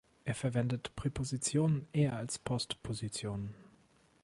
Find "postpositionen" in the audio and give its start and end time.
2.39-3.53